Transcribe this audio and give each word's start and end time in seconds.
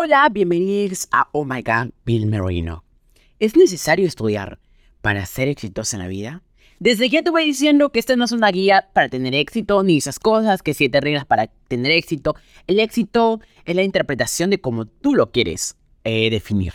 Hola, 0.00 0.28
bienvenidos 0.30 1.08
a 1.10 1.28
Oh 1.32 1.44
My 1.44 1.60
God, 1.60 1.90
Bill 2.04 2.26
Merino. 2.26 2.84
¿Es 3.40 3.56
necesario 3.56 4.06
estudiar 4.06 4.60
para 5.00 5.26
ser 5.26 5.48
exitoso 5.48 5.96
en 5.96 6.02
la 6.02 6.06
vida? 6.06 6.44
Desde 6.78 7.08
ya 7.08 7.24
te 7.24 7.30
voy 7.30 7.46
diciendo 7.46 7.90
que 7.90 7.98
esta 7.98 8.14
no 8.14 8.24
es 8.24 8.30
una 8.30 8.52
guía 8.52 8.90
para 8.92 9.08
tener 9.08 9.34
éxito, 9.34 9.82
ni 9.82 9.96
esas 9.96 10.20
cosas, 10.20 10.62
que 10.62 10.72
siete 10.72 11.00
reglas 11.00 11.24
para 11.24 11.48
tener 11.66 11.90
éxito. 11.90 12.36
El 12.68 12.78
éxito 12.78 13.40
es 13.64 13.74
la 13.74 13.82
interpretación 13.82 14.50
de 14.50 14.60
cómo 14.60 14.86
tú 14.86 15.16
lo 15.16 15.32
quieres 15.32 15.76
eh, 16.04 16.30
definir. 16.30 16.74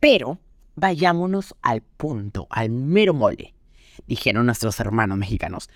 Pero 0.00 0.38
vayámonos 0.74 1.54
al 1.60 1.82
punto, 1.82 2.46
al 2.48 2.70
mero 2.70 3.12
mole, 3.12 3.52
dijeron 4.06 4.46
nuestros 4.46 4.80
hermanos 4.80 5.18
mexicanos. 5.18 5.68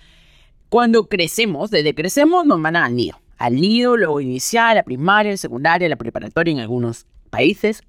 Cuando 0.69 1.07
crecemos, 1.07 1.69
desde 1.69 1.93
crecemos 1.93 2.47
nos 2.47 2.57
mandan 2.57 2.81
al 2.81 2.95
nido 2.95 3.20
al 3.41 3.55
nido, 3.55 3.97
luego 3.97 4.21
inicial, 4.21 4.75
la 4.75 4.83
primaria, 4.83 5.31
la 5.31 5.37
secundaria, 5.37 5.89
la 5.89 5.95
preparatoria 5.95 6.51
en 6.51 6.59
algunos 6.59 7.07
países. 7.31 7.81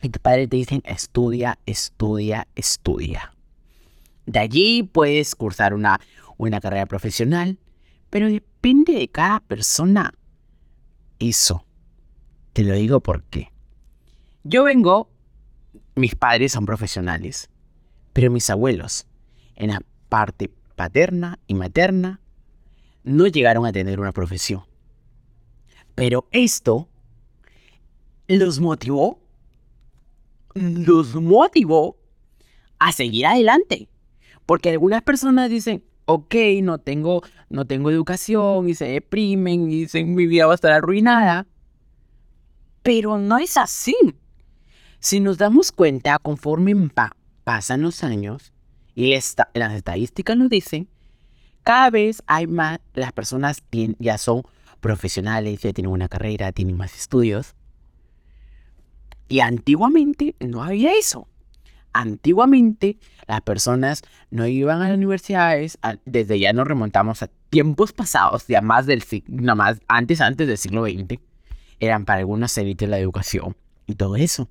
Y 0.00 0.08
tus 0.08 0.22
padres 0.22 0.48
te 0.48 0.56
dicen, 0.56 0.80
estudia, 0.86 1.58
estudia, 1.66 2.48
estudia. 2.54 3.34
De 4.24 4.38
allí 4.38 4.82
puedes 4.82 5.34
cursar 5.34 5.74
una, 5.74 6.00
una 6.38 6.62
carrera 6.62 6.86
profesional, 6.86 7.58
pero 8.08 8.28
depende 8.28 8.94
de 8.94 9.08
cada 9.08 9.40
persona. 9.40 10.14
Eso. 11.18 11.66
Te 12.54 12.64
lo 12.64 12.72
digo 12.72 13.00
porque 13.00 13.52
yo 14.44 14.64
vengo, 14.64 15.10
mis 15.94 16.14
padres 16.14 16.52
son 16.52 16.64
profesionales, 16.64 17.50
pero 18.14 18.30
mis 18.30 18.48
abuelos, 18.48 19.06
en 19.56 19.72
la 19.72 19.82
parte 20.08 20.50
paterna 20.74 21.38
y 21.46 21.52
materna, 21.52 22.20
no 23.04 23.26
llegaron 23.26 23.66
a 23.66 23.72
tener 23.72 24.00
una 24.00 24.12
profesión. 24.12 24.69
Pero 25.94 26.26
esto 26.30 26.88
los 28.26 28.60
motivó, 28.60 29.20
los 30.54 31.14
motivó 31.14 31.96
a 32.78 32.92
seguir 32.92 33.26
adelante. 33.26 33.88
Porque 34.46 34.70
algunas 34.70 35.02
personas 35.02 35.50
dicen, 35.50 35.84
ok, 36.06 36.34
no 36.62 36.78
tengo, 36.78 37.22
no 37.48 37.64
tengo 37.66 37.90
educación 37.90 38.68
y 38.68 38.74
se 38.74 38.86
deprimen 38.86 39.70
y 39.70 39.82
dicen 39.82 40.14
mi 40.14 40.26
vida 40.26 40.46
va 40.46 40.52
a 40.52 40.54
estar 40.56 40.72
arruinada. 40.72 41.46
Pero 42.82 43.18
no 43.18 43.38
es 43.38 43.56
así. 43.56 43.94
Si 44.98 45.20
nos 45.20 45.38
damos 45.38 45.72
cuenta, 45.72 46.18
conforme 46.18 46.74
pasan 47.44 47.82
los 47.82 48.04
años 48.04 48.52
y 48.94 49.14
las 49.14 49.72
estadísticas 49.72 50.36
nos 50.36 50.50
dicen, 50.50 50.88
cada 51.62 51.90
vez 51.90 52.22
hay 52.26 52.46
más, 52.46 52.80
las 52.94 53.12
personas 53.12 53.62
ya 53.98 54.18
son 54.18 54.42
profesionales, 54.80 55.60
ya 55.60 55.72
tienen 55.72 55.92
una 55.92 56.08
carrera, 56.08 56.52
tienen 56.52 56.76
más 56.76 56.96
estudios. 56.96 57.54
Y 59.28 59.40
antiguamente 59.40 60.34
no 60.40 60.62
había 60.62 60.92
eso. 60.92 61.28
Antiguamente 61.92 62.98
las 63.26 63.40
personas 63.42 64.02
no 64.30 64.46
iban 64.46 64.80
a 64.82 64.88
las 64.88 64.96
universidades, 64.96 65.78
desde 66.04 66.38
ya 66.38 66.52
nos 66.52 66.66
remontamos 66.66 67.22
a 67.22 67.30
tiempos 67.48 67.92
pasados, 67.92 68.46
ya 68.46 68.60
más 68.60 68.86
del 68.86 69.02
siglo, 69.02 69.56
más 69.56 69.80
antes, 69.88 70.20
antes 70.20 70.46
del 70.46 70.56
siglo 70.56 70.84
XX, 70.84 71.20
eran 71.80 72.04
para 72.04 72.20
algunas 72.20 72.56
élites 72.58 72.88
la 72.88 72.98
educación 72.98 73.56
y 73.86 73.94
todo 73.94 74.16
eso. 74.16 74.48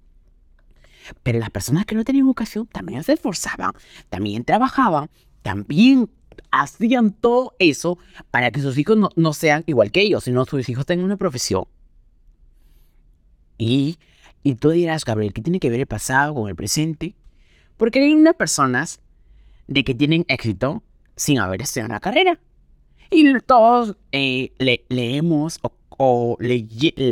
Pero 1.23 1.39
las 1.39 1.49
personas 1.49 1.85
que 1.85 1.95
no 1.95 2.03
tenían 2.03 2.25
educación 2.25 2.67
también 2.67 3.03
se 3.03 3.13
esforzaban, 3.13 3.71
también 4.09 4.43
trabajaban, 4.43 5.09
también 5.41 6.09
hacían 6.51 7.11
todo 7.11 7.53
eso 7.59 7.97
para 8.31 8.51
que 8.51 8.61
sus 8.61 8.77
hijos 8.77 8.97
no, 9.15 9.33
sean 9.33 9.63
igual 9.67 9.91
que 9.91 10.01
ellos, 10.01 10.23
sino 10.23 10.45
sus 10.45 10.67
hijos 10.69 10.85
tengan 10.85 11.05
una 11.05 11.17
profesión. 11.17 11.65
Y, 13.57 13.97
y 14.43 14.55
tú 14.55 14.69
dirás, 14.69 15.05
Gabriel, 15.05 15.33
¿qué 15.33 15.41
tiene 15.41 15.59
que 15.59 15.69
ver 15.69 15.81
el 15.81 15.85
pasado 15.85 16.33
con 16.33 16.49
el 16.49 16.55
presente? 16.55 17.15
Porque 17.77 17.99
hay 17.99 18.13
unas 18.13 18.35
personas 18.35 18.99
de 19.67 19.83
que 19.83 19.93
tienen 19.93 20.25
éxito 20.27 20.83
sin 21.15 21.39
haber 21.39 21.61
estudiado 21.61 21.89
una 21.89 21.99
carrera. 21.99 22.39
Y 23.11 23.39
todos 23.39 23.95
eh, 24.11 24.51
le, 24.59 24.85
leemos 24.89 25.59
o 25.61 25.71
o 25.97 26.37
le, 26.39 26.65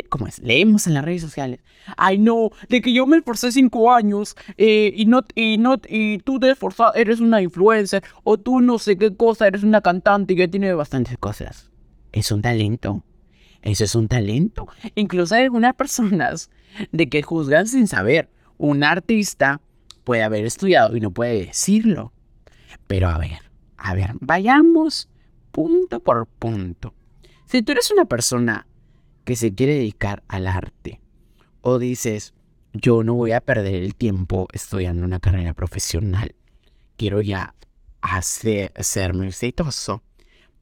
¿cómo 0.08 0.26
es? 0.26 0.38
leemos 0.38 0.86
en 0.86 0.94
las 0.94 1.04
redes 1.04 1.22
sociales, 1.22 1.60
ay 1.96 2.18
no, 2.18 2.50
de 2.68 2.80
que 2.80 2.92
yo 2.92 3.06
me 3.06 3.18
esforcé 3.18 3.52
cinco 3.52 3.92
años 3.92 4.36
eh, 4.56 4.92
y, 4.94 5.06
no, 5.06 5.22
y, 5.34 5.58
no, 5.58 5.76
y 5.88 6.18
tú 6.18 6.38
te 6.38 6.50
esforzas, 6.50 6.92
eres 6.94 7.20
una 7.20 7.42
influencer 7.42 8.02
o 8.24 8.38
tú 8.38 8.60
no 8.60 8.78
sé 8.78 8.96
qué 8.96 9.14
cosa, 9.14 9.46
eres 9.46 9.62
una 9.62 9.80
cantante 9.80 10.36
que 10.36 10.48
tiene 10.48 10.72
bastantes 10.74 11.18
cosas. 11.18 11.70
Es 12.12 12.32
un 12.32 12.42
talento. 12.42 13.04
Eso 13.62 13.84
es 13.84 13.94
un 13.94 14.08
talento. 14.08 14.68
Incluso 14.94 15.34
hay 15.34 15.44
algunas 15.44 15.74
personas 15.74 16.50
de 16.92 17.08
que 17.08 17.22
juzgan 17.22 17.66
sin 17.66 17.86
saber. 17.86 18.30
Un 18.56 18.84
artista 18.84 19.60
puede 20.04 20.22
haber 20.22 20.46
estudiado 20.46 20.96
y 20.96 21.00
no 21.00 21.10
puede 21.10 21.46
decirlo. 21.46 22.12
Pero 22.86 23.08
a 23.08 23.18
ver, 23.18 23.40
a 23.76 23.94
ver, 23.94 24.12
vayamos 24.20 25.08
punto 25.50 26.00
por 26.00 26.26
punto. 26.26 26.94
Si 27.48 27.62
tú 27.62 27.72
eres 27.72 27.90
una 27.90 28.04
persona 28.04 28.66
que 29.24 29.34
se 29.34 29.54
quiere 29.54 29.72
dedicar 29.72 30.22
al 30.28 30.46
arte 30.46 31.00
o 31.62 31.78
dices, 31.78 32.34
yo 32.74 33.02
no 33.02 33.14
voy 33.14 33.32
a 33.32 33.40
perder 33.40 33.76
el 33.76 33.94
tiempo 33.94 34.48
estudiando 34.52 35.06
una 35.06 35.18
carrera 35.18 35.54
profesional, 35.54 36.34
quiero 36.98 37.22
ya 37.22 37.54
hacer, 38.02 38.70
serme 38.80 39.28
exitoso, 39.28 40.02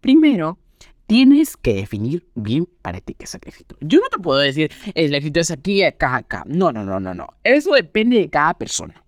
primero 0.00 0.60
tienes 1.08 1.56
que 1.56 1.74
definir 1.74 2.24
bien 2.36 2.68
para 2.82 3.00
ti 3.00 3.14
qué 3.14 3.24
es 3.24 3.34
el 3.34 3.40
éxito. 3.44 3.76
Yo 3.80 3.98
no 3.98 4.08
te 4.08 4.18
puedo 4.18 4.38
decir, 4.38 4.70
el 4.94 5.12
éxito 5.12 5.40
es 5.40 5.50
aquí, 5.50 5.82
acá, 5.82 6.14
acá. 6.14 6.44
No, 6.46 6.70
no, 6.70 6.84
no, 6.84 7.00
no, 7.00 7.14
no. 7.14 7.26
Eso 7.42 7.72
depende 7.72 8.20
de 8.20 8.30
cada 8.30 8.54
persona. 8.54 9.04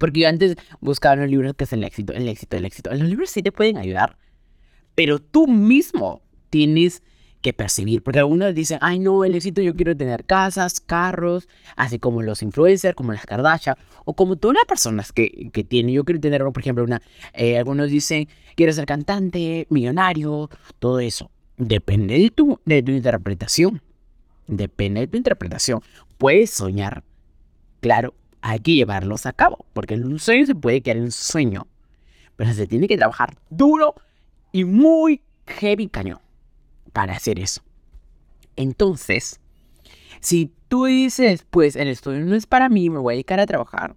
Porque 0.00 0.20
yo 0.20 0.28
antes 0.30 0.56
buscaba 0.80 1.16
los 1.16 1.28
libros 1.28 1.52
qué 1.58 1.64
es 1.64 1.74
el 1.74 1.84
éxito, 1.84 2.14
el 2.14 2.26
éxito, 2.26 2.56
el 2.56 2.64
éxito. 2.64 2.88
Los 2.88 3.06
libros 3.06 3.28
sí 3.28 3.42
te 3.42 3.52
pueden 3.52 3.76
ayudar, 3.76 4.16
pero 4.94 5.18
tú 5.18 5.46
mismo 5.46 6.22
tienes 6.52 7.02
que 7.40 7.54
percibir. 7.54 8.02
Porque 8.02 8.18
algunos 8.20 8.54
dicen, 8.54 8.78
ay 8.82 8.98
no, 8.98 9.24
el 9.24 9.34
éxito 9.34 9.62
yo 9.62 9.74
quiero 9.74 9.96
tener 9.96 10.24
casas, 10.24 10.80
carros, 10.80 11.48
así 11.76 11.98
como 11.98 12.22
los 12.22 12.42
influencers, 12.42 12.94
como 12.94 13.12
las 13.12 13.24
Kardashian, 13.24 13.74
o 14.04 14.14
como 14.14 14.36
todas 14.36 14.56
las 14.56 14.66
personas 14.66 15.12
que, 15.12 15.50
que 15.50 15.64
tienen. 15.64 15.94
Yo 15.94 16.04
quiero 16.04 16.20
tener, 16.20 16.42
por 16.42 16.58
ejemplo, 16.60 16.84
una, 16.84 17.00
eh, 17.32 17.56
algunos 17.56 17.90
dicen, 17.90 18.28
quiero 18.54 18.72
ser 18.72 18.84
cantante, 18.84 19.66
millonario, 19.70 20.50
todo 20.78 21.00
eso. 21.00 21.30
Depende 21.56 22.18
de 22.18 22.30
tu, 22.30 22.60
de 22.66 22.82
tu 22.82 22.92
interpretación. 22.92 23.80
Depende 24.46 25.00
de 25.00 25.06
tu 25.06 25.16
interpretación. 25.16 25.80
Puedes 26.18 26.50
soñar. 26.50 27.02
Claro, 27.80 28.14
hay 28.42 28.60
que 28.60 28.74
llevarlos 28.74 29.24
a 29.24 29.32
cabo, 29.32 29.64
porque 29.72 29.94
un 29.94 30.18
sueño 30.18 30.44
se 30.44 30.54
puede 30.54 30.82
quedar 30.82 30.98
en 30.98 31.04
un 31.04 31.12
sueño, 31.12 31.66
pero 32.36 32.52
se 32.52 32.66
tiene 32.66 32.88
que 32.88 32.98
trabajar 32.98 33.38
duro 33.48 33.94
y 34.52 34.64
muy 34.64 35.22
heavy 35.46 35.88
cañón 35.88 36.21
para 36.92 37.14
hacer 37.14 37.38
eso. 37.38 37.62
Entonces, 38.56 39.40
si 40.20 40.52
tú 40.68 40.84
dices, 40.84 41.44
pues 41.50 41.76
el 41.76 41.88
estudio 41.88 42.20
no 42.20 42.34
es 42.34 42.46
para 42.46 42.68
mí, 42.68 42.90
me 42.90 42.98
voy 42.98 43.14
a 43.14 43.16
dedicar 43.16 43.40
a 43.40 43.46
trabajar. 43.46 43.96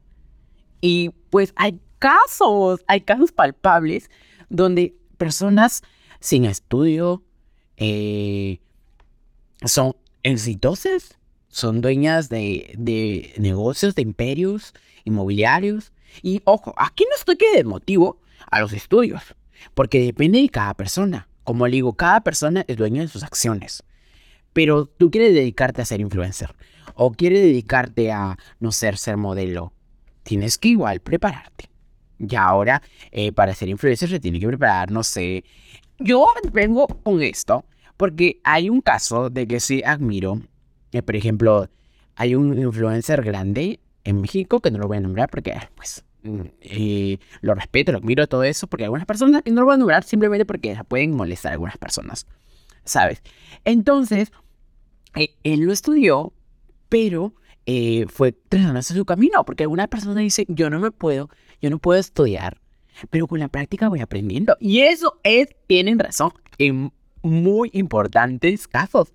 Y 0.81 1.11
pues 1.29 1.53
hay 1.55 1.79
casos, 1.99 2.83
hay 2.87 3.01
casos 3.01 3.31
palpables 3.31 4.09
donde 4.49 4.95
personas 5.17 5.83
sin 6.19 6.45
estudio 6.45 7.23
eh, 7.77 8.59
son 9.63 9.95
exitosas, 10.23 11.17
son 11.47 11.81
dueñas 11.81 12.29
de, 12.29 12.73
de, 12.77 13.33
negocios, 13.37 13.95
de 13.95 14.01
imperios 14.01 14.73
inmobiliarios. 15.03 15.91
Y 16.21 16.41
ojo, 16.45 16.73
aquí 16.77 17.05
no 17.09 17.15
estoy 17.15 17.37
que 17.37 17.63
motivo 17.63 18.19
a 18.49 18.59
los 18.61 18.73
estudios, 18.73 19.21
porque 19.73 19.99
depende 19.99 20.41
de 20.41 20.49
cada 20.49 20.73
persona. 20.73 21.27
Como 21.45 21.65
le 21.67 21.75
digo, 21.75 21.93
cada 21.93 22.19
persona 22.21 22.65
es 22.67 22.75
dueño 22.75 23.01
de 23.01 23.07
sus 23.07 23.23
acciones. 23.23 23.83
Pero 24.51 24.87
tú 24.87 25.09
quieres 25.09 25.33
dedicarte 25.33 25.81
a 25.81 25.85
ser 25.85 26.01
influencer 26.01 26.53
o 26.95 27.11
quieres 27.11 27.41
dedicarte 27.41 28.11
a, 28.11 28.37
no 28.59 28.71
ser, 28.71 28.97
ser 28.97 29.15
modelo. 29.15 29.71
Tienes 30.23 30.57
que 30.57 30.69
igual 30.69 30.99
prepararte. 30.99 31.69
Y 32.17 32.35
ahora, 32.35 32.81
eh, 33.11 33.31
para 33.31 33.53
ser 33.53 33.69
influencer 33.69 34.09
se 34.09 34.19
tiene 34.19 34.39
que 34.39 34.47
preparar, 34.47 34.91
no 34.91 35.03
sé. 35.03 35.43
Yo 35.99 36.27
vengo 36.51 36.87
con 36.87 37.21
esto 37.21 37.65
porque 37.97 38.39
hay 38.43 38.69
un 38.69 38.81
caso 38.81 39.29
de 39.29 39.47
que 39.47 39.59
sí 39.59 39.83
admiro. 39.85 40.41
Eh, 40.91 41.01
por 41.01 41.15
ejemplo, 41.15 41.69
hay 42.15 42.35
un 42.35 42.57
influencer 42.57 43.21
grande 43.23 43.79
en 44.03 44.21
México 44.21 44.61
que 44.61 44.71
no 44.71 44.79
lo 44.79 44.87
voy 44.87 44.97
a 44.97 45.01
nombrar 45.01 45.29
porque, 45.29 45.53
pues, 45.75 46.03
y 46.61 47.19
lo 47.41 47.55
respeto, 47.55 47.91
lo 47.91 47.99
admiro, 47.99 48.27
todo 48.27 48.43
eso, 48.43 48.67
porque 48.67 48.85
algunas 48.85 49.05
personas 49.05 49.43
no 49.45 49.61
lo 49.61 49.67
van 49.67 49.75
a 49.75 49.77
nombrar 49.77 50.03
simplemente 50.03 50.45
porque 50.45 50.77
pueden 50.87 51.15
molestar 51.15 51.51
a 51.51 51.53
algunas 51.53 51.77
personas, 51.77 52.27
¿sabes? 52.83 53.21
Entonces, 53.63 54.31
eh, 55.15 55.35
él 55.43 55.61
lo 55.61 55.71
estudió, 55.71 56.33
pero 56.89 57.33
eh, 57.65 58.05
fue 58.07 58.31
trasladándose 58.31 58.93
su 58.93 59.05
camino, 59.05 59.43
porque 59.45 59.63
algunas 59.63 59.87
personas 59.87 60.17
dicen, 60.17 60.45
yo 60.49 60.69
no 60.69 60.79
me 60.79 60.91
puedo, 60.91 61.29
yo 61.61 61.69
no 61.69 61.79
puedo 61.79 61.99
estudiar, 61.99 62.59
pero 63.09 63.27
con 63.27 63.39
la 63.39 63.47
práctica 63.47 63.89
voy 63.89 64.01
aprendiendo. 64.01 64.55
Y 64.59 64.81
eso 64.81 65.19
es, 65.23 65.47
tienen 65.67 65.99
razón, 65.99 66.31
en 66.57 66.91
muy 67.21 67.69
importantes 67.73 68.67
casos. 68.67 69.13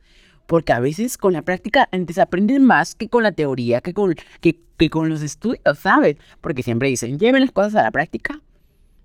Porque 0.51 0.73
a 0.73 0.81
veces 0.81 1.17
con 1.17 1.33
la 1.33 1.43
práctica 1.43 1.89
antes 1.93 2.19
aprenden 2.19 2.65
más 2.65 2.97
que 2.97 3.09
con 3.09 3.23
la 3.23 3.31
teoría, 3.31 3.81
que 3.81 3.95
con, 3.95 4.17
que, 4.41 4.59
que 4.77 4.91
con 4.91 5.09
los 5.09 5.23
estudios, 5.23 5.61
¿sabes? 5.79 6.17
Porque 6.41 6.65
siempre 6.65 6.89
dicen, 6.89 7.21
lleven 7.21 7.43
las 7.43 7.53
cosas 7.53 7.77
a 7.77 7.85
la 7.85 7.93
práctica 7.93 8.41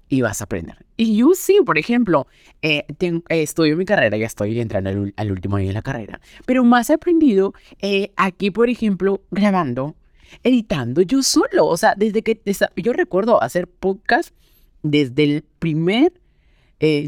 y 0.09 0.21
vas 0.21 0.41
a 0.41 0.45
aprender. 0.45 0.83
Y 0.97 1.17
yo 1.17 1.35
sí, 1.35 1.59
por 1.63 1.77
ejemplo, 1.77 2.25
eh, 2.63 2.83
tengo, 2.97 3.21
eh, 3.29 3.43
estudio 3.43 3.77
mi 3.77 3.85
carrera, 3.85 4.17
ya 4.17 4.25
estoy 4.25 4.59
entrando 4.59 4.89
al, 5.15 5.31
último 5.31 5.57
año 5.57 5.67
de 5.67 5.73
la 5.73 5.83
carrera, 5.83 6.19
pero 6.47 6.63
más 6.63 6.89
he 6.89 6.95
aprendido 6.95 7.53
eh, 7.79 8.11
aquí, 8.15 8.49
por 8.49 8.67
ejemplo, 8.67 9.21
grabando, 9.29 9.95
editando 10.41 11.03
yo 11.03 11.21
solo. 11.21 11.67
O 11.67 11.77
sea, 11.77 11.93
desde 11.95 12.23
que 12.23 12.41
yo 12.75 12.91
recuerdo 12.91 13.43
hacer 13.43 13.67
podcast 13.67 14.33
desde 14.81 15.23
el 15.25 15.43
primer, 15.59 16.11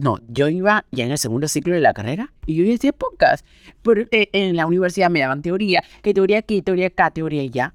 no, 0.01 0.19
yo 0.27 0.49
iba 0.49 0.85
ya 0.91 1.05
en 1.05 1.11
el 1.11 1.17
segundo 1.17 1.47
ciclo 1.47 1.73
de 1.73 1.81
la 1.81 1.93
carrera 1.93 2.33
y 2.45 2.55
yo 2.55 2.73
hacía 2.73 2.93
podcast. 2.93 3.45
Pero 3.81 4.05
en 4.11 4.55
la 4.55 4.65
universidad 4.65 5.09
me 5.09 5.19
daban 5.19 5.41
teoría, 5.41 5.83
que 6.01 6.13
teoría 6.13 6.39
aquí, 6.39 6.61
teoría 6.61 6.87
acá, 6.87 7.11
teoría 7.11 7.41
allá. 7.41 7.73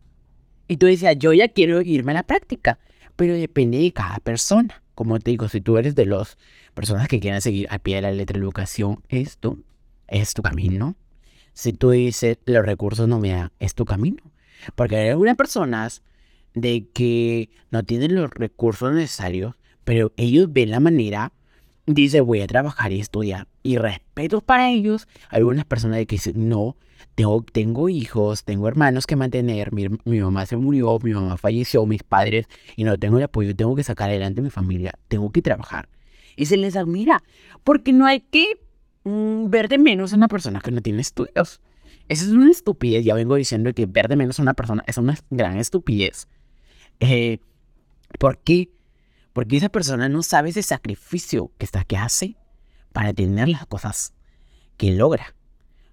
Y 0.68 0.76
tú 0.76 0.86
decías, 0.86 1.16
yo 1.18 1.32
ya 1.32 1.48
quiero 1.48 1.82
irme 1.82 2.12
a 2.12 2.16
la 2.16 2.22
práctica, 2.22 2.78
pero 3.16 3.34
depende 3.34 3.78
de 3.78 3.92
cada 3.92 4.18
persona 4.18 4.82
como 4.94 5.18
te 5.18 5.30
digo, 5.30 5.48
si 5.48 5.60
tú 5.60 5.78
eres 5.78 5.94
de 5.94 6.06
las 6.06 6.38
personas 6.74 7.08
que 7.08 7.20
quieren 7.20 7.40
seguir 7.40 7.66
a 7.70 7.78
pie 7.78 7.96
de 7.96 8.02
la 8.02 8.12
letra 8.12 8.38
educación, 8.38 9.02
esto 9.08 9.58
es 10.08 10.34
tu 10.34 10.42
camino. 10.42 10.96
Si 11.54 11.72
tú 11.72 11.90
dices, 11.90 12.38
los 12.46 12.64
recursos 12.64 13.08
no 13.08 13.18
me 13.18 13.30
dan, 13.30 13.52
es 13.58 13.74
tu 13.74 13.84
camino. 13.84 14.22
Porque 14.74 14.96
hay 14.96 15.08
algunas 15.08 15.36
personas 15.36 16.02
de 16.54 16.88
que 16.92 17.50
no 17.70 17.82
tienen 17.82 18.14
los 18.14 18.30
recursos 18.30 18.92
necesarios, 18.92 19.54
pero 19.84 20.12
ellos 20.16 20.52
ven 20.52 20.70
la 20.70 20.80
manera, 20.80 21.32
dice 21.87 22.20
voy 22.20 22.40
a 22.40 22.46
trabajar 22.46 22.93
y 22.93 23.00
estudiar. 23.00 23.49
Y 23.62 23.76
respeto 23.76 24.40
para 24.40 24.70
ellos, 24.70 25.08
algunas 25.29 25.64
personas 25.64 25.99
que 26.00 26.17
dicen, 26.17 26.49
no, 26.49 26.76
tengo, 27.14 27.44
tengo 27.52 27.88
hijos, 27.88 28.44
tengo 28.44 28.69
hermanos 28.69 29.06
que 29.06 29.17
mantener, 29.17 29.73
mi, 29.73 29.88
mamá 30.20 30.46
se 30.46 30.56
murió, 30.56 30.99
mi 31.02 31.12
mamá 31.12 31.37
falleció, 31.37 31.84
mis 31.87 32.02
padres, 32.02 32.46
y 32.76 32.84
no 32.84 32.99
tengo 32.99 33.19
el 33.19 33.25
apoyo, 33.25 33.55
tengo 33.55 33.75
que 33.76 33.84
sacar 33.84 34.11
adelante 34.11 34.43
mi 34.43 34.50
familia, 34.50 34.93
tengo 35.08 35.31
que 35.31 35.43
trabajar. 35.43 35.88
Y 36.37 36.46
se 36.46 36.56
les 36.56 36.76
admira, 36.76 37.23
porque 37.64 37.93
no 37.93 38.06
hay 38.06 38.20
que 38.20 38.61
mm, 39.05 39.50
ver 39.50 39.69
de 39.69 39.79
menos 39.79 40.12
a 40.12 40.17
una 40.17 40.29
persona 40.29 40.61
que 40.61 40.70
no 40.70 40.81
tiene 40.81 41.02
estudios. 41.02 41.61
Esa 42.08 42.25
es 42.25 42.31
una 42.31 42.50
estupidez, 42.50 43.05
ya 43.05 43.14
vengo 43.14 43.37
diciendo 43.37 43.73
que 43.75 43.87
ver 43.87 44.08
de 44.08 44.17
menos 44.17 44.38
a 44.38 44.43
una 44.43 44.55
persona 44.55 44.82
es 44.87 44.99
una 44.99 45.17
gran 45.31 45.58
estupidez. 45.58 46.26
Eh, 47.00 47.38
¿Por 48.19 48.38
qué? 48.38 48.70
Porque 49.32 49.56
esa 49.56 49.69
persona 49.69 50.08
no 50.08 50.23
sabe 50.23 50.50
ese 50.50 50.62
sacrificio 50.62 51.52
que, 51.58 51.64
está, 51.64 51.84
que 51.84 51.96
hace 51.96 52.37
para 52.93 53.12
tener 53.12 53.49
las 53.49 53.67
cosas 53.67 54.12
que 54.76 54.93
logra 54.93 55.34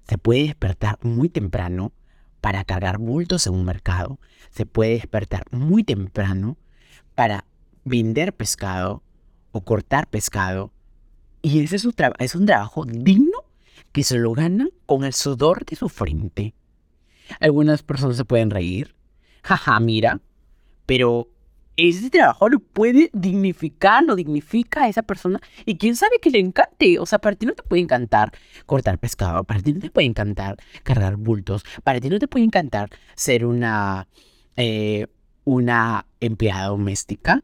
se 0.09 0.17
puede 0.17 0.45
despertar 0.45 0.97
muy 1.03 1.29
temprano 1.29 1.93
para 2.41 2.63
cargar 2.63 2.97
bultos 2.97 3.45
en 3.45 3.53
un 3.53 3.63
mercado. 3.63 4.19
Se 4.49 4.65
puede 4.65 4.93
despertar 4.93 5.43
muy 5.51 5.83
temprano 5.83 6.57
para 7.13 7.45
vender 7.85 8.33
pescado 8.33 9.03
o 9.51 9.61
cortar 9.61 10.09
pescado. 10.09 10.73
Y 11.43 11.59
ese 11.59 11.75
es, 11.75 11.87
es 12.17 12.35
un 12.35 12.45
trabajo 12.47 12.85
digno 12.85 13.45
que 13.91 14.01
se 14.01 14.17
lo 14.17 14.33
gana 14.33 14.67
con 14.87 15.03
el 15.03 15.13
sudor 15.13 15.63
de 15.63 15.75
su 15.75 15.89
frente. 15.89 16.55
Algunas 17.39 17.83
personas 17.83 18.17
se 18.17 18.25
pueden 18.25 18.49
reír. 18.49 18.95
Jaja, 19.43 19.79
mira. 19.79 20.21
Pero 20.87 21.29
ese 21.87 22.09
trabajo 22.09 22.49
lo 22.49 22.59
puede 22.59 23.09
dignificar, 23.13 24.03
lo 24.03 24.15
dignifica 24.15 24.83
a 24.83 24.89
esa 24.89 25.03
persona 25.03 25.39
y 25.65 25.77
quién 25.77 25.95
sabe 25.95 26.19
que 26.21 26.29
le 26.29 26.39
encante. 26.39 26.99
O 26.99 27.05
sea, 27.05 27.19
para 27.19 27.35
ti 27.35 27.45
no 27.45 27.53
te 27.53 27.63
puede 27.63 27.81
encantar 27.81 28.31
cortar 28.65 28.97
pescado, 28.99 29.43
para 29.43 29.61
ti 29.61 29.73
no 29.73 29.79
te 29.79 29.89
puede 29.89 30.07
encantar 30.07 30.57
cargar 30.83 31.15
bultos, 31.15 31.63
para 31.83 31.99
ti 31.99 32.09
no 32.09 32.19
te 32.19 32.27
puede 32.27 32.45
encantar 32.45 32.89
ser 33.15 33.45
una, 33.45 34.07
eh, 34.57 35.07
una 35.45 36.05
empleada 36.19 36.67
doméstica. 36.67 37.43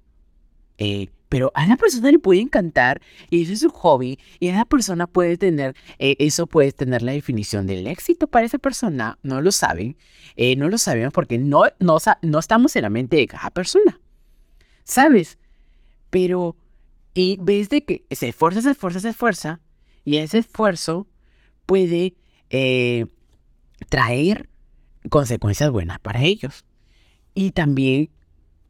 Eh, 0.78 1.08
pero 1.30 1.52
a 1.56 1.66
la 1.66 1.76
persona 1.76 2.12
le 2.12 2.20
puede 2.20 2.40
encantar 2.40 3.02
y 3.30 3.44
ese 3.44 3.54
es 3.54 3.60
su 3.60 3.70
hobby 3.70 4.20
y 4.40 4.48
esa 4.50 4.64
persona 4.66 5.08
puede 5.08 5.38
tener, 5.38 5.76
eh, 5.98 6.16
eso 6.20 6.48
puede 6.48 6.72
tener 6.72 7.02
la 7.02 7.14
definición 7.14 7.68
del 7.68 7.88
éxito 7.88 8.28
para 8.28 8.46
esa 8.46 8.58
persona. 8.58 9.18
No 9.24 9.42
lo 9.42 9.52
saben, 9.52 9.98
no 10.58 10.70
lo 10.70 10.78
sabemos 10.78 11.14
porque 11.14 11.38
no, 11.38 11.64
no, 11.80 11.98
no 12.22 12.40
estamos 12.40 12.76
en 12.76 12.84
la 12.84 12.90
mente 12.90 13.18
de 13.18 13.28
cada 13.28 13.50
persona. 13.50 14.00
¿Sabes? 14.86 15.38
Pero, 16.10 16.56
y 17.14 17.38
ves 17.42 17.68
de 17.68 17.84
que 17.84 18.06
se 18.12 18.30
esfuerza, 18.30 18.62
se 18.62 18.72
esfuerza, 18.72 19.02
se 19.02 19.10
esfuerza, 19.10 19.60
y 20.06 20.18
ese 20.18 20.38
esfuerzo 20.38 21.08
puede 21.66 22.16
eh, 22.50 23.08
traer 23.90 24.48
consecuencias 25.10 25.72
buenas 25.72 26.00
para 26.00 26.24
ellos. 26.24 26.64
Y 27.34 27.52
también, 27.52 28.12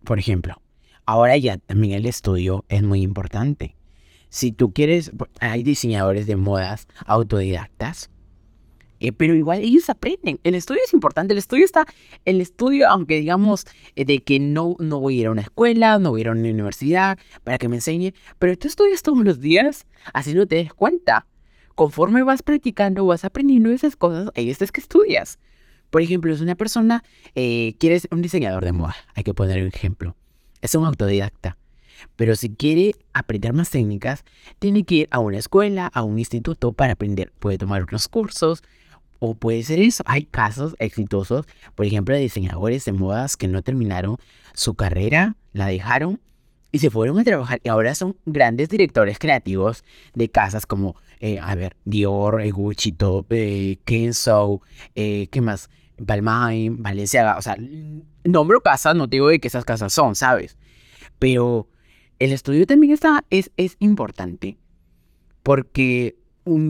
por 0.03 0.17
ejemplo, 0.17 0.59
ahora 1.06 1.38
ya 1.38 1.57
también 1.57 1.94
el 1.94 2.07
estudio 2.07 2.65
es 2.69 2.81
muy 2.81 3.01
importante. 3.01 3.75
Si 4.29 4.51
tú 4.51 4.73
quieres, 4.73 5.12
hay 5.39 5.62
diseñadores 5.63 6.25
de 6.25 6.35
modas 6.35 6.88
autodidactas 7.06 8.09
eh, 9.00 9.12
pero 9.12 9.36
igual 9.36 9.59
ellos 9.59 9.89
aprenden. 9.89 10.39
El 10.44 10.56
estudio 10.56 10.81
es 10.86 10.94
importante. 10.94 11.33
El 11.33 11.38
estudio 11.38 11.65
está, 11.65 11.86
el 12.25 12.42
estudio, 12.42 12.89
aunque 12.89 13.19
digamos 13.19 13.65
eh, 13.95 14.06
de 14.06 14.19
que 14.19 14.39
no, 14.39 14.75
no 14.80 15.00
voy 15.00 15.18
a 15.18 15.21
ir 15.21 15.27
a 15.27 15.31
una 15.31 15.42
escuela, 15.42 16.00
no 16.00 16.12
voy 16.12 16.21
a 16.21 16.24
ir 16.24 16.27
a 16.30 16.31
una 16.31 16.50
universidad 16.50 17.18
para 17.44 17.57
que 17.57 17.69
me 17.69 17.77
enseñe, 17.77 18.13
pero 18.39 18.57
tú 18.57 18.68
estudias 18.68 19.01
todos 19.01 19.24
los 19.24 19.39
días, 19.39 19.86
así 20.13 20.33
no 20.33 20.45
te 20.45 20.56
des 20.56 20.74
cuenta. 20.74 21.27
Conforme 21.75 22.24
vas 22.24 22.42
practicando, 22.42 23.06
vas 23.06 23.25
aprendiendo 23.25 23.69
esas 23.69 23.95
cosas, 23.97 24.30
ahí 24.36 24.50
es 24.50 24.71
que 24.71 24.80
estudias. 24.80 25.39
Por 25.89 26.01
ejemplo, 26.01 26.33
es 26.33 26.41
una 26.41 26.56
persona, 26.56 27.03
eh, 27.36 27.75
quieres 27.80 28.07
un 28.12 28.21
diseñador 28.21 28.63
de 28.63 28.71
moda, 28.71 28.95
hay 29.13 29.24
que 29.24 29.33
poner 29.33 29.62
un 29.62 29.68
ejemplo. 29.68 30.15
Es 30.62 30.74
un 30.75 30.86
autodidacta. 30.86 31.57
Pero 32.15 32.36
si 32.36 32.50
quiere 32.50 32.95
aprender 33.13 33.53
más 33.53 33.69
técnicas, 33.69 34.24
tiene 34.59 34.83
que 34.83 34.95
ir 34.95 35.07
a 35.12 35.19
una 35.19 35.38
escuela, 35.38 35.88
a 35.88 36.03
un 36.03 36.19
instituto 36.19 36.74
para 36.74 36.94
aprender. 36.94 37.31
Puede 37.39 37.57
tomar 37.57 37.83
unos 37.83 38.07
cursos, 38.07 38.63
o 39.19 39.35
puede 39.35 39.63
ser 39.63 39.79
eso. 39.79 40.03
Hay 40.06 40.25
casos 40.25 40.75
exitosos, 40.79 41.45
por 41.75 41.85
ejemplo, 41.85 42.15
de 42.15 42.21
diseñadores 42.21 42.85
de 42.85 42.91
modas 42.91 43.38
que 43.38 43.47
no 43.47 43.62
terminaron 43.62 44.17
su 44.53 44.75
carrera, 44.75 45.35
la 45.53 45.67
dejaron 45.67 46.19
y 46.71 46.79
se 46.79 46.89
fueron 46.89 47.17
a 47.19 47.23
trabajar 47.23 47.62
y 47.63 47.69
ahora 47.69 47.95
son 47.95 48.17
grandes 48.25 48.69
directores 48.69 49.17
creativos 49.17 49.83
de 50.13 50.29
casas 50.29 50.65
como, 50.65 50.95
eh, 51.19 51.39
a 51.39 51.56
ver, 51.56 51.75
Dior, 51.85 52.41
eh, 52.41 52.51
Gucci, 52.51 52.91
Top, 52.91 53.27
eh, 53.29 53.79
Kenzo, 53.85 54.62
eh, 54.94 55.27
¿qué 55.31 55.41
más? 55.41 55.69
Balmain, 55.97 56.83
Valenciaga, 56.83 57.38
o 57.38 57.41
sea, 57.41 57.56
nombro 58.25 58.59
casas, 58.59 58.95
no 58.95 59.07
digo 59.07 59.29
de 59.29 59.39
que 59.39 59.48
esas 59.48 59.63
casas 59.63 59.93
son, 59.93 60.15
¿sabes? 60.15 60.57
Pero 61.17 61.69
el 62.19 62.34
estudio 62.34 62.67
también 62.67 62.91
está, 62.91 63.24
es, 63.29 63.51
es 63.55 63.77
importante 63.79 64.57
porque 65.43 66.17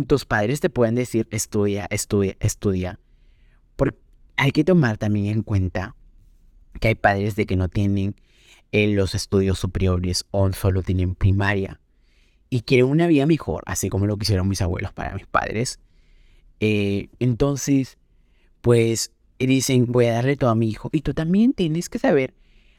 tus 0.08 0.26
padres 0.26 0.60
te 0.60 0.70
pueden 0.70 0.96
decir, 0.96 1.28
estudia, 1.32 1.88
estudia, 1.90 2.36
estudia. 2.40 3.00
Porque 3.76 3.98
hay 4.38 4.52
que 4.52 4.64
tomar 4.64 4.98
también 4.98 5.26
en 5.28 5.44
cuenta 5.44 5.96
que 6.80 6.90
hay 6.90 6.96
padres 6.96 7.36
de 7.36 7.46
que 7.46 7.56
no 7.56 7.70
tienen 7.70 8.16
eh, 8.72 8.88
los 8.88 9.16
estudios 9.16 9.60
superiores 9.60 10.26
o 10.32 10.52
solo 10.54 10.84
tienen 10.84 11.16
primaria 11.16 11.80
y 12.50 12.62
quieren 12.62 12.88
una 12.88 13.08
vida 13.08 13.26
mejor, 13.26 13.64
así 13.66 13.90
como 13.90 14.06
lo 14.06 14.18
quisieron 14.18 14.48
mis 14.48 14.62
abuelos 14.62 14.94
para 14.94 15.14
mis 15.14 15.28
padres. 15.28 15.80
Eh, 16.60 17.10
entonces, 17.20 17.98
pues 18.62 19.12
dicen, 19.40 19.86
voy 19.92 20.06
a 20.06 20.14
darle 20.14 20.38
todo 20.38 20.50
a 20.50 20.56
mi 20.56 20.70
hijo. 20.70 20.90
Y 20.92 21.02
tú 21.02 21.14
también 21.14 21.54
tienes 21.54 21.90
que 21.90 22.00
saber 22.00 22.34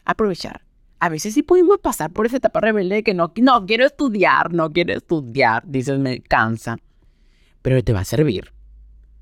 aprovechar. 0.05 0.66
A 0.99 1.09
veces 1.09 1.35
sí 1.35 1.43
pudimos 1.43 1.79
pasar 1.79 2.11
por 2.11 2.27
esa 2.27 2.39
etapa 2.39 2.61
rebelde 2.61 2.97
de 2.97 3.03
que 3.03 3.15
no, 3.15 3.33
no 3.37 3.67
quiero 3.67 3.85
estudiar, 3.85 4.53
no 4.53 4.73
quiero 4.73 4.95
estudiar. 4.95 5.63
Dices, 5.67 5.99
me 5.99 6.21
cansa 6.21 6.79
pero 7.67 7.83
te 7.83 7.93
va 7.93 7.99
a 7.99 8.05
servir. 8.05 8.53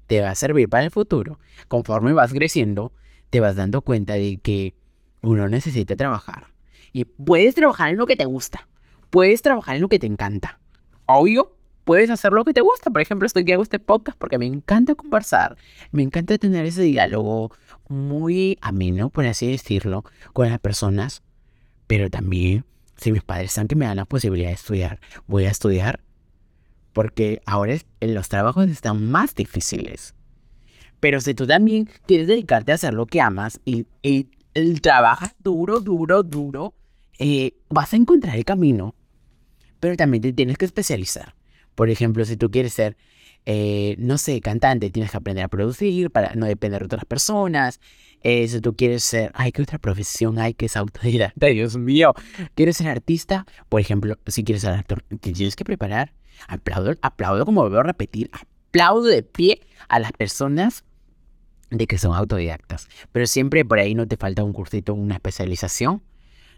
Te 0.07 0.21
va 0.21 0.29
a 0.29 0.35
servir 0.35 0.69
para 0.69 0.85
el 0.85 0.91
futuro. 0.91 1.39
Conforme 1.67 2.13
vas 2.13 2.31
creciendo, 2.31 2.93
te 3.31 3.41
vas 3.41 3.57
dando 3.57 3.81
cuenta 3.81 4.13
de 4.13 4.37
que 4.37 4.75
uno 5.23 5.49
necesita 5.49 5.97
trabajar. 5.97 6.49
Y 6.93 7.07
puedes 7.07 7.55
trabajar 7.55 7.89
en 7.89 7.97
lo 7.97 8.05
que 8.05 8.17
te 8.17 8.27
gusta. 8.27 8.69
Puedes 9.09 9.41
trabajar 9.41 9.77
en 9.77 9.81
lo 9.81 9.89
que 9.89 9.99
te 9.99 10.07
encanta. 10.07 10.61
Obvio, 11.07 11.57
puedes 11.85 12.11
hacer 12.11 12.33
lo 12.33 12.45
que 12.45 12.53
te 12.53 12.61
gusta. 12.61 12.91
Por 12.91 13.01
ejemplo, 13.01 13.25
estoy 13.25 13.47
que 13.47 13.55
hago 13.55 13.63
este 13.63 13.79
podcast 13.79 14.19
porque 14.19 14.37
me 14.37 14.45
encanta 14.45 14.95
conversar. 14.95 15.57
Me 15.91 16.03
encanta 16.03 16.37
tener 16.37 16.67
ese 16.67 16.83
diálogo 16.83 17.51
muy 17.89 18.59
ameno, 18.61 19.09
por 19.09 19.25
así 19.25 19.51
decirlo, 19.51 20.05
con 20.35 20.51
las 20.51 20.59
personas. 20.59 21.23
Pero 21.95 22.11
también, 22.11 22.65
si 22.97 23.13
mis 23.13 23.23
padres 23.23 23.55
que 23.69 23.77
me 23.77 23.85
dan 23.85 23.99
la 23.99 24.05
posibilidad 24.05 24.49
de 24.49 24.55
estudiar, 24.55 24.99
voy 25.29 25.45
a 25.45 25.51
estudiar 25.51 26.01
porque 26.93 27.41
ahora 27.47 27.77
los 28.01 28.29
trabajos 28.29 28.69
están 28.69 29.09
más 29.13 29.37
difíciles. 29.37 30.13
Pero 30.99 31.21
si 31.21 31.35
tú 31.35 31.47
también 31.47 31.89
quieres 32.05 32.27
dedicarte 32.27 32.73
a 32.73 32.75
hacer 32.75 32.95
lo 32.95 33.07
que 33.07 33.21
amas 33.21 33.61
y, 33.65 33.87
trabajas 34.81 35.37
duro, 35.39 35.79
duro, 35.79 36.25
duro, 36.25 36.75
eh, 37.21 37.53
vas 37.69 37.93
a 37.93 37.97
encontrar 37.97 38.35
el 38.35 38.45
camino. 38.45 38.97
Pero 39.79 39.95
también 39.97 40.21
te 40.21 40.33
tienes 40.33 40.59
que 40.59 40.65
especializar. 40.65 41.37
Por 41.77 41.91
ejemplo, 41.91 42.25
si 42.25 42.37
tú 42.37 42.51
quieres 42.51 42.73
ser 42.73 42.97
eh, 43.47 43.97
no 43.99 44.17
sé, 44.17 44.41
cantante, 44.41 44.89
tienes 44.91 45.11
que 45.11 45.19
aprender 45.19 45.45
a 45.45 45.49
producir 45.49 46.11
para 46.11 46.35
no 46.35 46.47
depender 46.47 46.81
de 46.81 46.87
otras 46.87 47.05
personas. 47.05 47.81
Eh, 48.27 48.49
si 48.49 48.59
tú 48.63 48.75
quieres 48.75 49.05
ser, 49.05 49.31
ay, 49.35 49.53
¿qué 49.53 49.61
otra 49.61 49.79
profesión 49.79 50.39
hay 50.39 50.55
que 50.55 50.65
es 50.65 50.77
autodidacta? 50.79 51.47
Dios 51.49 51.77
mío. 51.77 52.15
¿Quieres 52.55 52.79
ser 52.79 52.89
artista? 52.89 53.47
Por 53.69 53.83
ejemplo, 53.83 54.19
si 54.27 54.43
quieres 54.45 54.63
ser 54.63 54.73
actor, 54.73 55.03
te 55.03 55.33
tienes 55.33 55.55
que 55.55 55.65
preparar. 55.65 56.15
Aplaudo, 56.49 56.95
aplaudo 57.03 57.45
como 57.45 57.69
veo 57.69 57.83
repetir, 57.83 58.31
aplaudo 58.33 59.05
de 59.05 59.23
pie 59.23 59.61
a 59.89 60.01
las 60.01 60.13
personas 60.13 60.85
de 61.71 61.87
que 61.87 61.99
son 61.99 62.15
autodidactas. 62.15 62.89
Pero 63.13 63.27
siempre 63.27 63.63
por 63.63 63.79
ahí 63.79 63.95
no 63.95 64.09
te 64.09 64.17
falta 64.17 64.43
un 64.43 64.55
cursito, 64.55 64.95
una 64.95 65.17
especialización. 65.17 66.03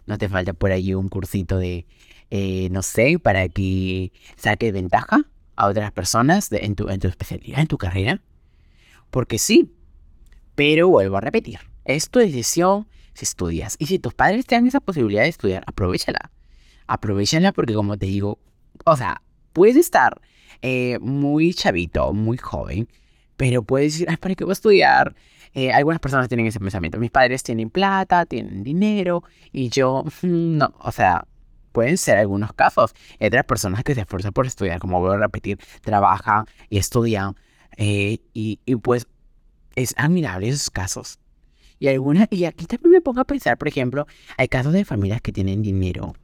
No 0.07 0.19
te 0.19 0.29
falta 0.29 0.53
por 0.53 0.71
ahí 0.71 0.95
un 0.95 1.09
cursito 1.09 1.59
de, 1.59 1.85
eh, 2.31 2.69
no 2.71 2.83
sé, 2.83 3.19
para 3.19 3.49
que 3.49 4.13
saques 4.37 4.73
ventaja 4.73 5.25
a 5.57 5.67
otras 5.67 5.91
personas 5.91 6.49
en, 6.53 6.77
tu, 6.77 6.89
en 6.89 7.01
tu 7.01 7.09
especialidad, 7.09 7.59
en 7.59 7.67
tu 7.67 7.77
carrera. 7.77 8.23
Porque 9.11 9.39
sí, 9.39 9.73
pero 10.57 10.89
vuelvo 10.89 11.17
a 11.17 11.21
repetir, 11.21 11.61
es 11.85 12.11
tu 12.11 12.19
decisión 12.19 12.89
si 13.15 13.25
estudias. 13.25 13.77
Y 13.79 13.87
si 13.87 13.99
tus 13.99 14.13
padres 14.13 14.45
te 14.47 14.57
dan 14.57 14.67
esa 14.67 14.81
posibilidad 14.81 15.23
de 15.23 15.29
estudiar, 15.29 15.63
aprovechala. 15.67 16.33
Aprovechala 16.89 17.53
porque 17.53 17.75
como 17.75 17.97
te 17.97 18.07
digo, 18.07 18.39
o 18.85 18.97
sea, 18.97 19.23
puedes 19.53 19.77
estar 19.77 20.21
eh, 20.63 20.99
muy 21.01 21.55
chavito, 21.55 22.13
muy 22.13 22.37
joven, 22.37 22.89
pero 23.37 23.63
puedes 23.63 23.93
decir, 23.93 24.09
ay, 24.11 24.17
¿para 24.17 24.35
qué 24.35 24.45
voy 24.45 24.53
a 24.53 24.55
estudiar? 24.55 25.15
Eh, 25.55 25.73
algunas 25.73 26.01
personas 26.01 26.29
tienen 26.29 26.47
ese 26.47 26.61
pensamiento. 26.61 26.99
Mis 26.99 27.11
padres 27.11 27.43
tienen 27.43 27.71
plata, 27.71 28.27
tienen 28.27 28.63
dinero, 28.63 29.23
y 29.53 29.71
yo, 29.71 30.05
no, 30.23 30.75
o 30.81 30.93
sea, 30.93 31.27
pueden 31.73 31.99
ser 31.99 32.19
algunos 32.19 32.53
casos. 32.53 32.95
Hay 33.21 33.29
otras 33.29 33.45
personas 33.45 33.85
que 33.85 33.95
se 33.95 34.01
esfuerzan 34.03 34.33
por 34.33 34.47
estudiar, 34.47 34.79
como 34.79 35.01
voy 35.01 35.15
a 35.15 35.19
repetir, 35.19 35.59
trabajan 35.83 36.47
y 36.71 36.79
estudian. 36.79 37.37
Eh, 37.77 38.19
y, 38.33 38.59
pues 38.77 39.07
es 39.77 39.95
admirable 39.97 40.49
esos 40.49 40.71
casos. 40.71 41.19
Y 41.79 41.89
algunas, 41.89 42.29
y 42.31 42.45
aquí 42.47 42.67
también 42.67 42.93
me 42.93 43.01
pongo 43.01 43.21
a 43.21 43.25
pensar, 43.25 43.59
por 43.59 43.69
ejemplo, 43.69 44.07
hay 44.37 44.49
casos 44.49 44.73
de 44.73 44.85
familias 44.85 45.21
que 45.21 45.33
tienen 45.33 45.63
dinero 45.63 46.15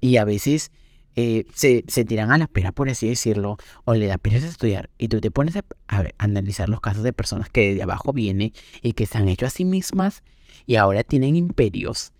y 0.00 0.16
a 0.16 0.24
veces 0.24 0.70
eh, 1.16 1.46
se, 1.54 1.84
se, 1.88 2.04
tiran 2.04 2.30
a 2.30 2.38
la 2.38 2.46
pera, 2.46 2.72
por 2.72 2.88
así 2.88 3.08
decirlo, 3.08 3.56
o 3.84 3.94
le 3.94 4.06
da 4.06 4.18
pereza 4.18 4.46
estudiar. 4.46 4.90
Y 4.98 5.08
tú 5.08 5.20
te 5.20 5.30
pones 5.30 5.56
a, 5.56 5.64
analizar 6.18 6.68
los 6.68 6.80
casos 6.80 7.02
de 7.02 7.12
personas 7.12 7.48
que 7.48 7.74
de 7.74 7.82
abajo 7.82 8.12
vienen 8.12 8.52
y 8.82 8.92
que 8.92 9.06
se 9.06 9.18
han 9.18 9.28
hecho 9.28 9.46
a 9.46 9.50
sí 9.50 9.64
mismas 9.64 10.22
y 10.66 10.76
ahora 10.76 11.02
tienen 11.02 11.34
imperios. 11.34 12.12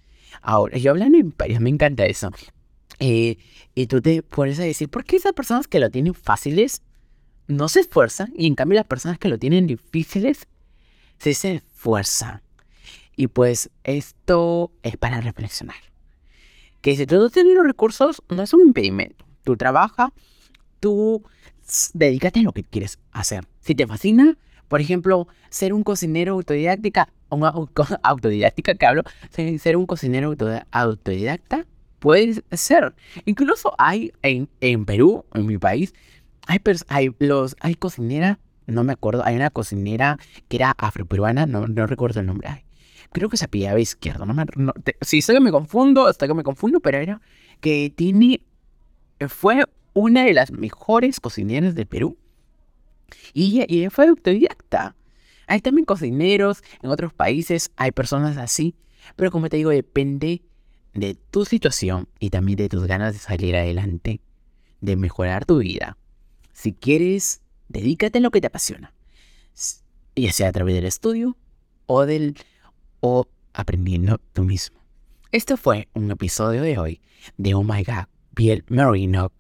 Ahora, 0.43 0.79
yo 0.79 0.91
hablo 0.91 1.09
de 1.09 1.19
imperios, 1.19 1.61
me 1.61 1.71
encanta 1.71 2.07
eso. 2.07 2.31
Eh, 2.99 3.37
y 3.75 3.87
tú 3.87 4.01
te 4.01 4.23
pones 4.23 4.59
a 4.59 4.65
decir, 4.65 4.89
¿por 4.89 5.05
qué 5.05 5.17
esas 5.17 5.35
personas 5.35 5.69
que 5.69 5.79
lo 5.79 5.91
tienen 5.91 6.15
fáciles 6.15 6.83
no 7.47 7.69
se 7.69 7.81
esfuerzan? 7.81 8.33
Y 8.37 8.47
en 8.47 8.55
cambio 8.55 8.77
las 8.77 8.87
personas 8.87 9.19
que 9.19 9.29
lo 9.29 9.39
tienen 9.39 9.67
difíciles 9.67 10.49
se 11.19 11.55
esfuerzan. 11.57 12.43
Y 13.17 13.29
pues 13.29 13.71
esto 13.85 14.73
es 14.83 14.97
para 14.97 15.21
reflexionar. 15.21 15.77
Que 16.83 16.97
si 16.97 17.07
tú 17.07 17.17
no 17.17 17.31
tienes 17.31 17.55
los 17.55 17.67
recursos, 17.67 18.23
no 18.29 18.43
es 18.43 18.53
un 18.53 18.61
impedimento. 18.61 19.25
Tú 19.43 19.57
trabajas, 19.57 20.11
tú 20.81 21.23
dedícate 21.95 22.41
a 22.41 22.43
lo 22.43 22.53
que 22.53 22.63
quieres 22.65 22.99
hacer. 23.13 23.45
Si 23.61 23.75
te 23.75 23.87
fascina, 23.87 24.37
por 24.69 24.81
ejemplo, 24.81 25.29
ser 25.49 25.73
un 25.73 25.83
cocinero 25.83 26.35
autodidacta, 26.35 27.09
una 27.31 27.53
autodidáctica 28.03 28.75
que 28.75 28.87
hablo, 28.87 29.03
ser 29.31 29.77
un 29.77 29.87
cocinero 29.87 30.35
autodidacta, 30.71 31.67
Puede 31.99 32.43
ser. 32.53 32.95
Incluso 33.25 33.75
hay 33.79 34.13
en, 34.23 34.49
en 34.61 34.85
Perú, 34.85 35.25
en 35.35 35.47
mi 35.47 35.59
país, 35.59 35.95
hay, 36.47 36.61
hay, 36.89 37.11
los, 37.19 37.57
hay 37.61 37.75
cocinera, 37.75 38.39
no 38.67 38.85
me 38.85 38.93
acuerdo, 38.93 39.25
hay 39.25 39.37
una 39.37 39.51
cocinera 39.51 40.19
que 40.49 40.57
era 40.57 40.75
afroperuana, 40.77 41.47
no, 41.47 41.67
no 41.67 41.87
recuerdo 41.87 42.21
el 42.21 42.27
nombre. 42.27 42.65
creo 43.13 43.29
que 43.29 43.37
se 43.37 43.45
apellidaba 43.47 43.81
izquierdo. 43.81 44.27
No 44.27 44.35
me, 44.35 44.45
no, 44.57 44.73
sí, 45.01 45.23
sé 45.23 45.33
que 45.33 45.41
me 45.41 45.51
confundo, 45.51 46.07
hasta 46.07 46.27
que 46.27 46.35
me 46.35 46.43
confundo, 46.43 46.81
pero 46.81 46.99
era 46.99 47.21
que 47.61 47.93
tiene, 47.95 48.43
fue 49.29 49.65
una 49.95 50.25
de 50.25 50.35
las 50.35 50.51
mejores 50.51 51.21
cocineras 51.21 51.75
del 51.75 51.87
Perú. 51.87 52.19
Y 53.33 53.65
y 53.69 53.79
ella 53.79 53.91
fue 53.91 54.09
autodidacta. 54.09 54.97
Hay 55.47 55.61
también 55.61 55.85
cocineros 55.85 56.63
en 56.83 56.91
otros 56.91 57.13
países, 57.13 57.71
hay 57.77 57.93
personas 57.93 58.37
así. 58.37 58.75
Pero 59.15 59.31
como 59.31 59.49
te 59.49 59.57
digo, 59.57 59.71
depende 59.71 60.43
de 60.95 61.15
tu 61.15 61.45
situación 61.45 62.09
y 62.19 62.31
también 62.31 62.57
de 62.57 62.69
tus 62.69 62.87
ganas 62.87 63.13
de 63.13 63.21
salir 63.21 63.55
adelante, 63.55 64.21
de 64.81 64.97
mejorar 64.97 65.45
tu 65.45 65.59
vida. 65.59 65.97
Si 66.53 66.73
quieres, 66.73 67.43
dedícate 67.69 68.19
en 68.19 68.25
lo 68.25 68.31
que 68.31 68.41
te 68.41 68.47
apasiona, 68.47 68.93
ya 70.15 70.33
sea 70.33 70.49
a 70.49 70.53
través 70.53 70.75
del 70.75 70.85
estudio 70.85 71.37
o 71.87 72.07
del 72.07 72.37
o 73.01 73.27
aprendiendo 73.53 74.21
tú 74.33 74.45
mismo. 74.45 74.79
Este 75.33 75.57
fue 75.57 75.89
un 75.95 76.11
episodio 76.11 76.63
de 76.63 76.79
hoy 76.79 77.01
de 77.37 77.55
Oh 77.55 77.63
My 77.63 77.83
God, 77.83 78.07
Pierre 78.35 78.65
Marino 78.69 79.33